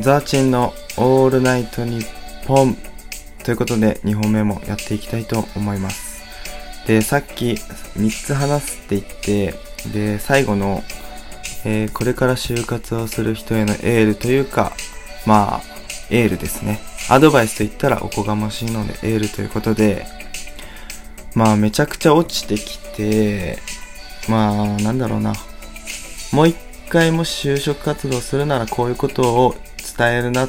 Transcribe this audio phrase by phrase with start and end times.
[0.00, 2.06] ザーチンのオールナイトニッ
[2.46, 2.76] ポン
[3.44, 6.24] ということで2本目もやっていきたいと思います。
[6.86, 9.54] で、さっき3つ話すって言って、
[9.92, 10.84] で、最後の、
[11.64, 14.72] えー、これから就活をする人へのエールというか、
[15.26, 15.60] まあ、
[16.10, 16.80] エールですね。
[17.10, 20.06] アドバイスと言ったらおこがましいのでエールということで、
[21.34, 23.58] まあめちゃくちゃ落ちてきて、
[24.28, 25.32] まあなんだろうな。
[26.32, 26.56] もう一
[26.88, 29.54] 回もし就職活動するならこういうことを
[29.98, 30.48] 伝えるな、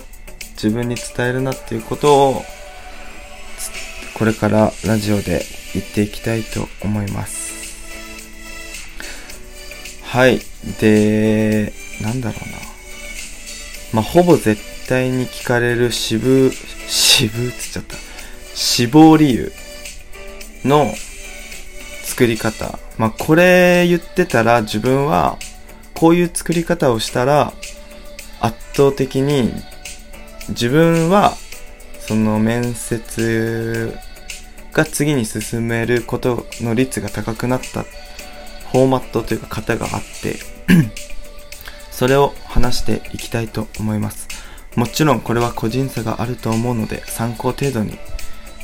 [0.53, 2.43] 自分に伝えるなっていうことを、
[4.13, 5.41] これからラジオで
[5.73, 7.49] 言っていきたいと思います。
[10.03, 10.39] はい。
[10.79, 12.57] で、なんだろうな。
[13.93, 16.51] まあ、ほぼ絶対に聞かれる支部、
[16.87, 17.95] 支部っつっちゃった。
[18.53, 19.51] 死亡理由
[20.63, 20.93] の
[22.03, 22.77] 作り方。
[22.97, 25.37] まあ、これ言ってたら自分は
[25.95, 27.53] こういう作り方をしたら
[28.39, 29.51] 圧倒的に
[30.49, 31.33] 自分は
[31.99, 33.97] その面接
[34.73, 37.83] が次に進めることの率が高くなった
[38.71, 40.37] フォーマットというか型があって
[41.91, 44.27] それを話していきたいと思います。
[44.75, 47.97] もちろんこれは個人差があると思うので参考程度に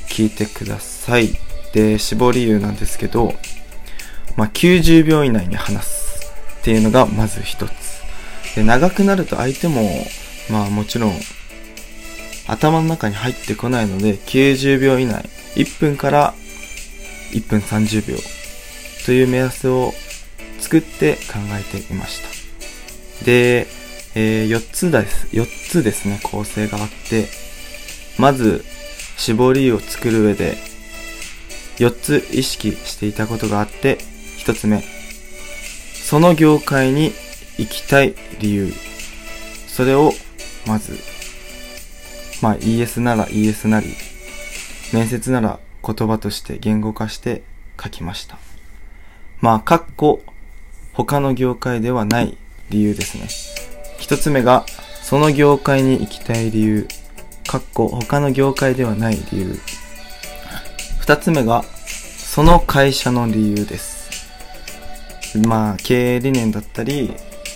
[0.08, 1.38] 聞いてください。
[1.74, 3.34] で、死亡理由なんですけど、
[4.38, 7.85] まあ、90秒以内に話すっていうのがまず一つ。
[8.56, 9.90] で、長くなると相手も、
[10.50, 11.14] まあもちろん
[12.48, 15.24] 頭の中に入ってこないので、90秒以内、
[15.56, 16.34] 1分から
[17.32, 18.18] 1分30秒
[19.06, 19.94] という目安を
[20.60, 22.22] 作って考えていまし
[23.20, 23.26] た。
[23.26, 23.68] で、
[24.16, 25.28] えー、4つです。
[25.36, 27.28] 4つですね、構成があって、
[28.18, 28.64] まず、
[29.18, 30.58] 絞りを作る上で
[31.78, 33.98] 4つ意識していたことがあって、
[34.46, 34.84] 1つ目、
[35.94, 37.12] その業界に
[37.58, 38.74] 行きたい理由。
[39.68, 40.14] それを、
[40.68, 40.98] まず、
[42.42, 43.88] まあ ES なら ES なり、
[44.94, 47.44] 面接なら言葉として言語化して
[47.82, 48.38] 書きました。
[49.42, 50.24] まあ、かっこ、
[50.94, 52.38] 他の業界ではない
[52.70, 53.28] 理由ですね。
[54.00, 54.66] 一つ目が、
[55.04, 56.88] その業界に行きたい理由。
[57.48, 59.60] かっこ、他の業界ではない理由。
[61.00, 65.38] 二つ目が、その会社の理由です。
[65.46, 67.14] まあ、経営理念だったり、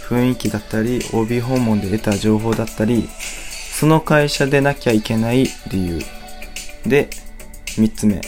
[0.09, 3.07] 雰囲気だったり、OB 訪問で得た情報だったり、
[3.71, 5.99] その会社でなきゃいけない理由。
[6.83, 7.11] で、
[7.77, 8.19] 三つ目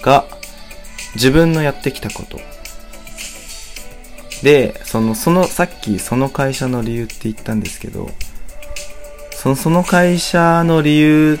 [0.00, 0.26] が、
[1.14, 2.38] 自分のやってきたこと。
[4.44, 8.10] で、その、その、さっきその会社の理由って言ったんですけど、
[9.32, 11.40] その、その会社の理由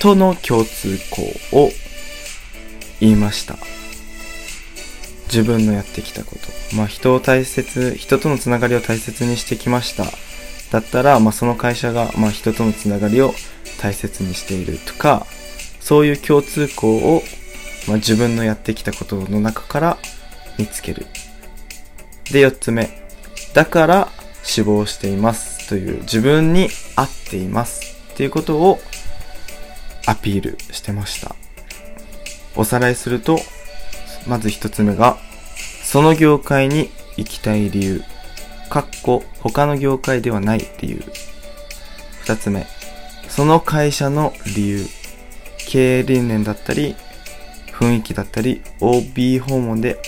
[0.00, 1.70] との共通項を
[3.00, 3.58] 言いました。
[5.32, 6.76] 自分のやってきたこと。
[6.76, 10.04] まあ人を大切、人とのつながりを大切にしてきました。
[10.70, 13.34] だったら、まあその会社が、まあ人とのつながりを
[13.80, 15.26] 大切にしているとか、
[15.80, 17.22] そういう共通項を、
[17.88, 19.98] まあ自分のやってきたことの中から
[20.58, 21.06] 見つける。
[22.30, 22.90] で、四つ目。
[23.54, 24.08] だから
[24.42, 28.80] 死亡していますという自分に合っていますっていうことを
[30.06, 31.34] アピールしてました。
[32.54, 33.38] おさらいすると、
[34.26, 35.16] まず一つ目が、
[35.82, 38.04] その業界に行きたい理由。
[38.70, 41.04] かっこ、他の業界ではない理由。
[42.22, 42.66] 二つ目、
[43.28, 44.86] その会社の理由。
[45.68, 46.96] 経営理念だったり、
[47.72, 50.00] 雰囲気だったり、OB 訪問で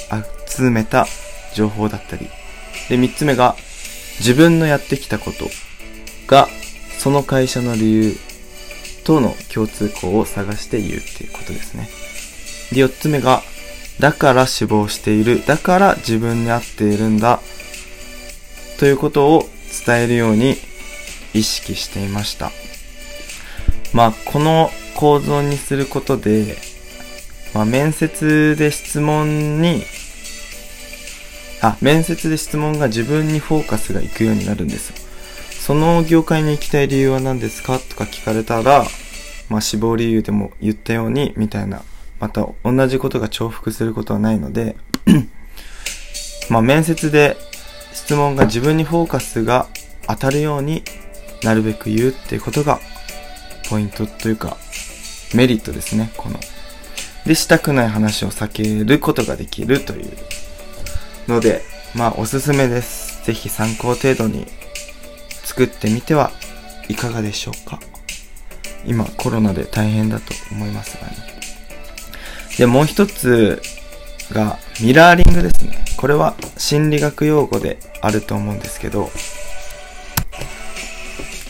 [0.46, 1.06] 集めた
[1.54, 2.28] 情報だったり。
[2.88, 3.56] で、三つ目が、
[4.18, 5.48] 自分のやってきたこと
[6.26, 6.48] が、
[6.98, 8.16] その会社の理由
[9.04, 11.88] との共通項を探して言うっていうことですね。
[12.72, 13.42] で、四つ目が、
[14.00, 15.44] だから死亡している。
[15.46, 17.40] だから自分に合っているんだ。
[18.78, 19.48] ということを
[19.86, 20.56] 伝えるように
[21.32, 22.50] 意識していました。
[23.92, 26.56] まあ、この構造にすることで、
[27.54, 29.84] まあ、面接で質問に、
[31.60, 34.96] あ、面接で質問が自分にフォーカスがいくようになるんですよ。
[35.60, 37.78] その業界に行きたい理由は何ですか？
[37.78, 38.84] とか聞かれたら、
[39.48, 41.82] まあ、死亡理由でも言ったように、みたいな
[42.24, 44.76] また同じことが重複することはないので
[46.48, 47.36] まあ面接で
[47.92, 49.66] 質問が自分にフォーカスが
[50.08, 50.82] 当たるように
[51.42, 52.80] なるべく言うっていうことが
[53.68, 54.56] ポイントというか
[55.34, 56.38] メリットですね、この。
[57.26, 60.12] で、したくない話を避けることができるという
[61.28, 61.62] ので、
[61.94, 63.24] まあおすすめです。
[63.26, 64.46] ぜひ参考程度に
[65.44, 66.30] 作ってみては
[66.88, 67.80] いかがでしょうか。
[68.86, 71.43] 今コロナで大変だと思いますがね。
[72.58, 73.60] で、もう一つ
[74.32, 75.84] が、ミラーリングですね。
[75.96, 79.10] これは心理学用語であると思うんですけど、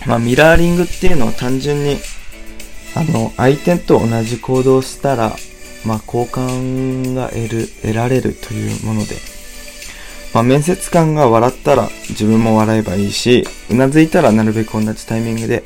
[0.07, 1.99] まあ、ミラーリングっていうのは単純に、
[2.95, 5.35] あの、相手と同じ行動をしたら、
[5.85, 9.17] まあ、好感が得る、得られるというもので、
[10.33, 15.63] まあ、面接官が笑ったら自分も笑えばいいし、うなずいたらなるべく同じタイミングで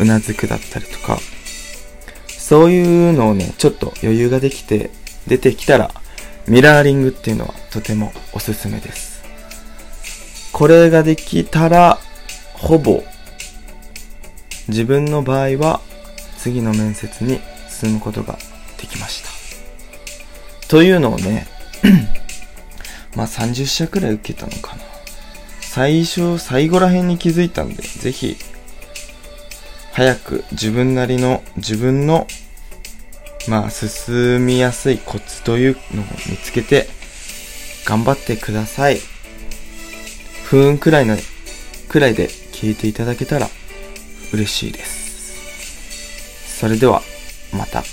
[0.00, 1.18] うなずくだったりとか、
[2.42, 4.90] そういうのをね、ちょっと余裕ができて
[5.28, 5.92] 出てきたら、
[6.48, 9.22] ミラーリングっていうのはとてもおすすめです。
[10.52, 12.00] これができたら、
[12.54, 13.04] ほぼ、
[14.66, 15.80] 自分の場合は
[16.36, 17.40] 次の面接に
[17.70, 18.36] 進むことが
[18.76, 20.68] できました。
[20.68, 21.46] というのをね、
[23.14, 24.82] まあ30社くらい受けたのかな。
[25.60, 28.36] 最初、最後ら辺に気づいたんで、ぜひ、
[29.92, 32.26] 早く自分なりの、自分の、
[33.48, 36.88] まあ進みやすいコツというのを見つけて、
[37.84, 39.00] 頑張ってください。
[40.44, 41.16] 不運くらいの、
[41.88, 43.48] くらいで聞いていただけたら
[44.32, 46.58] 嬉しいです。
[46.58, 47.02] それでは、
[47.52, 47.84] また。